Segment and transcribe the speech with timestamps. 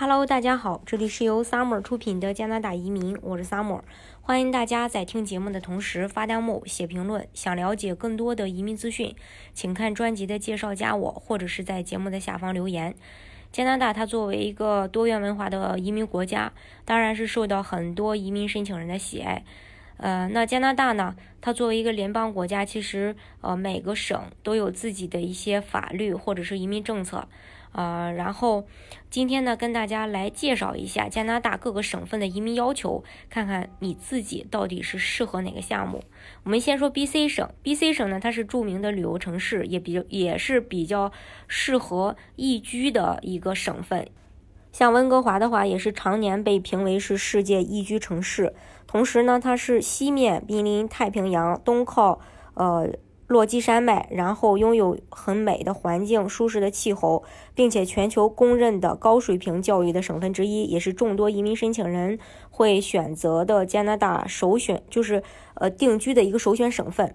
[0.00, 3.80] Hello，大家好，这里是由 Summer 出品的加拿大移民，我是 Summer，
[4.20, 7.26] 欢迎大家在听节目的同时发弹幕、写评论。
[7.34, 9.16] 想了解更多的移民资讯，
[9.52, 12.94] 请看专辑的介绍，加我，或者是在节目的下方留言。
[13.50, 16.52] 加拿大它作为一个多元文化的移民国家，
[16.84, 19.42] 当然是受到很多移民申请人的喜爱。
[19.96, 27.26] 呃，那加拿大呢，它作为一个联邦国家，其实呃每个省都有自己的一些法律或者是移民政策。
[27.72, 28.66] 呃，然后
[29.10, 36.02] 今天呢，跟大家来介绍一下加拿大各个省份的移民要求，看看你自己到底是适合哪个项目。
[36.44, 41.12] 我们先说 B.C 省，B.C 省呢，它是著名的旅游城市，也比较也是比较
[41.46, 44.08] 适合宜居的一个省份。
[44.72, 48.54] 像温哥华的话，也是常年被评为是世界宜居城市。
[48.86, 52.20] 同时呢，它是西面濒临太平洋，东靠
[52.54, 52.90] 呃。
[53.28, 57.22] 落基山脉，然后拥有很美的环境、舒适的气候，
[57.54, 62.18] 并且全球公认的高水平教育的省份之一，也是众多移民申请人
[62.50, 65.22] 会选择的加拿大首选，就是
[65.54, 67.14] 呃定居的一个首选省份。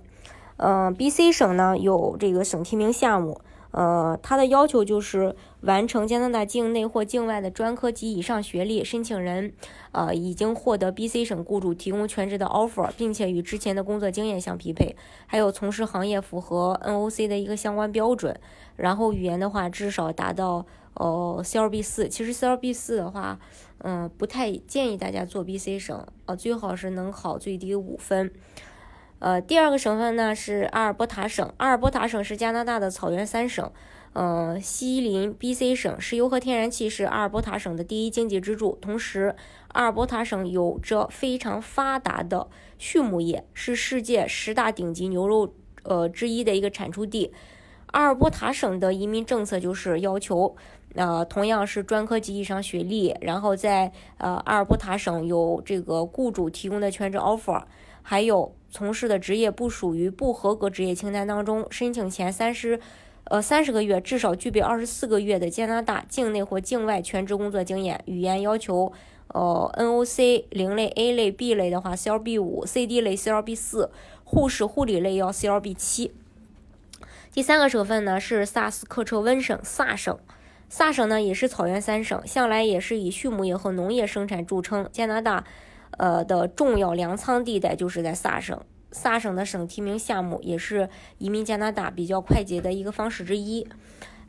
[0.58, 3.42] 嗯，B.C 省呢有这个省提名项目。
[3.74, 9.52] 呃，它的要求就是完成加拿大境内或境外的专科及以上学历，申请人
[9.92, 18.40] 呃已经获得 B.C 省雇主提供全职的 offer，并且与之前的工作经验相匹配，还有从事行业符合 N.O.C 的一个相关标准。
[18.76, 22.08] 然后语言的话，至少达到呃 C.L.B 四。
[22.08, 23.40] 其实 C.L.B 四的话，
[23.80, 28.32] 嗯，不太建议大家做 B.C 省，呃，最好是能考最低五分。
[29.24, 31.50] 呃，第二个省份呢是阿尔伯塔省。
[31.56, 33.72] 阿尔伯塔省是加拿大的草原三省，
[34.12, 38.78] 呃，西邻 B.C 省，石油和天然气是阿尔伯塔省的第一经济支柱。
[38.82, 39.34] 同时，
[39.70, 47.32] 阿尔伯塔省有着非常发达的畜牧业，是世界十大顶级牛肉呃之一的一个产出地。
[47.94, 50.54] 阿尔伯塔省的移民政策就是要求，
[50.96, 57.64] 呃，同样是专科及以上学历，然后在呃阿尔伯塔省有这个雇主提供的全职 offer。
[58.04, 62.80] 还有从事的职业不属于不合格职业清单当中，申请前三十，
[63.24, 68.04] 呃三十个月至少具备二十四个月的加拿大境内或境外全职工作经验。
[68.06, 68.92] 语言要求，
[69.30, 73.90] 呃 N.O.C 零类 A 类 B 类的话 C.L.B 五，C.D 类 C.L.B 四，
[74.26, 76.12] 护士护理类要 C.L.B 七。
[77.32, 80.20] 第三个省份呢是萨斯克彻温省萨省，
[80.68, 84.90] 萨省呢也是草原三省，向来也是以畜牧业和农业生产著称。
[84.92, 85.46] 加拿大。
[85.98, 88.60] 呃的重要粮仓地带就是在萨省，
[88.92, 93.68] 萨省的省提名项目也是移民加拿大比较快捷的一个方式之一。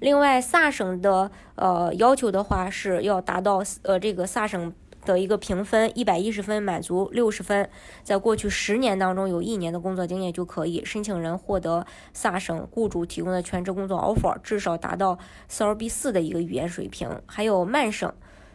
[0.01, 4.75] 另外，萨省的呃要求的话是要达到呃这个萨省
[5.07, 7.71] 的一个评分一百一十分，满足六十分，
[8.03, 10.85] 在过去十年当中有一年的工作经验就可以。
[10.85, 15.19] 申请人获得萨省雇主提供的全职工作 offer，至少达到
[15.51, 17.09] CLB 四的一个语言水平。
[17.27, 18.13] 还有曼省，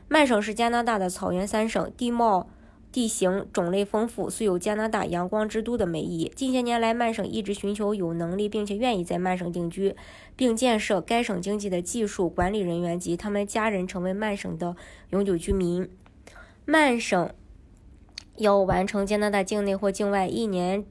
[0.08, 2.50] 曼省是加拿大的草原三省，地貌。
[2.92, 6.32] 地形种类丰富，素有加拿大阳光之都的美誉。
[6.36, 9.96] 近些年来，曼省一直寻求有能力并且愿意在曼省定居，
[10.36, 14.76] 并建设该省经济的技术管理人员及他们家人成为曼省的
[15.12, 15.88] 永久居民。
[16.66, 17.30] 曼省
[18.38, 20.84] 要完成加拿大境内或境外一年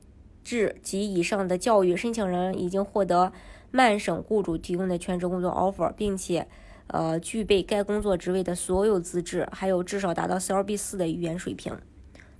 [0.44, 3.32] 制及以上的教育，申请人已经获得
[3.72, 6.46] 曼省雇主提供的全职工作 offer，并且。
[6.88, 11.78] 呃，具备该工作职位的所有资质，还有至少达到 CLB 四的语言水平。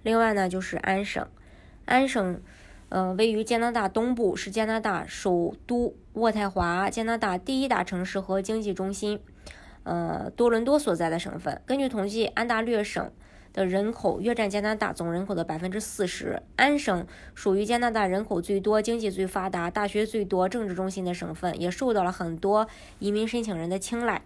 [0.02, 1.26] 另外呢，就是安省，
[1.84, 2.40] 安省，
[2.88, 9.20] 呃，位于加拿大东部，是加拿大首都渥太华、加拿大第一大城市和经济中心，
[9.82, 11.60] 呃，多伦多所在的省份。
[11.66, 13.10] 根据统计，安大略省
[13.52, 16.42] 的人口约占加拿大总人口的百分之四十。
[16.56, 22.66] 安省属于加拿大人口最多、经济最发达、大学最多、政治中心的省份，也受到了很多
[22.98, 24.22] 移民申请人的青睐。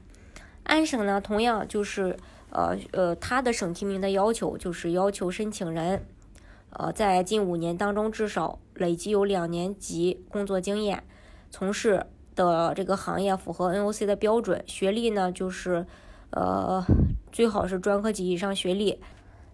[0.65, 2.17] 安省呢，同样就是
[2.50, 6.05] 呃呃，它的省提名的要求就是要求申请人，
[6.71, 11.03] 呃，在近五年当中至少累计有两年级工作经验，
[11.50, 15.87] 从事的这个行业符合 N.O.C 的标准，学历呢就是
[16.31, 16.84] 呃
[17.33, 19.00] 最好是专科及以上学历。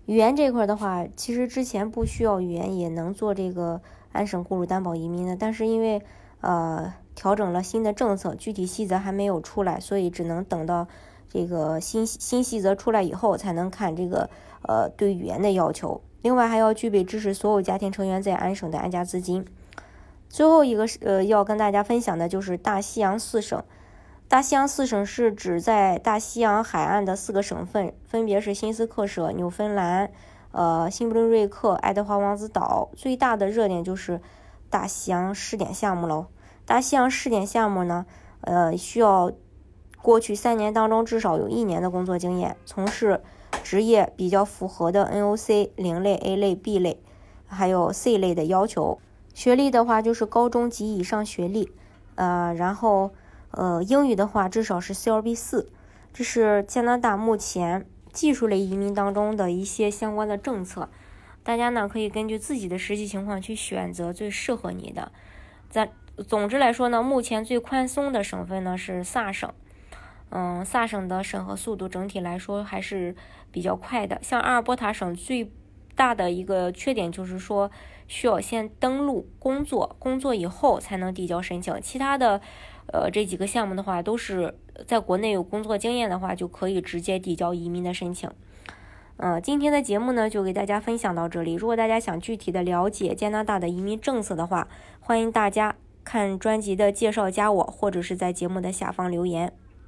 [0.07, 3.81] 语言这块的话，其实之前不需要语言也能做这个
[4.13, 6.03] 安省雇主担保移民的，但是因为
[6.41, 6.93] 呃。
[7.19, 10.87] 调整了新的政策，具体细则还没有出来，所以只能等到
[11.29, 14.31] 这个新新细则出来以后，才能看这个
[14.63, 16.01] 呃对语言的要求。
[16.23, 19.45] 另外还要具备支持所有家庭成员在安省的安家资金。
[20.29, 23.61] 最后一个是呃要跟大家分享的就是大西洋四省。
[24.29, 30.13] 大西洋四省是指在大西洋海岸的四个省份，分别是新斯克舍、纽芬兰、
[30.53, 32.91] 呃新布伦瑞克、爱德华王子岛。
[32.95, 34.21] 最大的热点就是
[34.71, 36.27] 大西洋试点项目喽。
[36.69, 38.05] 大西洋试点项目呢，
[38.43, 39.33] 呃，需要
[40.03, 43.23] 过去三年当中至少有一年的工作经验，从事
[43.63, 47.03] 职业比较符合的 NOC 零类、A 类、B 类，
[47.47, 48.99] 还有 C 类的要求。
[49.33, 51.73] 学历的话就是高中及以上学历，
[52.17, 53.15] 呃，然后
[53.53, 55.73] 呃英语的话至少是 CLB 四。
[56.13, 60.91] 这是加拿大目前技术类移民当中的一些相关的政策，
[61.43, 65.11] 大家呢可以根据自己的实际情况去选择最适合你的。
[65.71, 65.93] 在
[66.27, 69.53] 总之来说呢，目前最宽松的省份呢是萨省，
[70.31, 73.15] 嗯，萨省的审核速度整体来说还是
[73.53, 74.19] 比较快的。
[74.23, 75.51] 像阿尔伯塔省最
[75.95, 77.71] 大的一个缺点就是说，
[78.07, 81.81] 需要先登录工作，工作以后才能递交申请。
[81.81, 82.41] 其他的，
[82.93, 84.55] 呃，这几个项目的话，都是
[84.87, 88.31] 在国内有工作经验的话，就可以直接递交移民的申请。
[89.17, 91.55] 嗯，今天的节目呢，就给大家分享到这里。
[91.55, 94.69] 如果大家想具体的了解加拿大的移民政策的话，
[95.01, 95.75] 欢迎大家
[96.09, 99.53] 看专辑的介绍，加我，或者是在节目的下方留言。